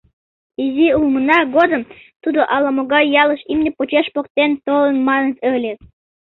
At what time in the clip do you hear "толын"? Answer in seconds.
4.65-4.97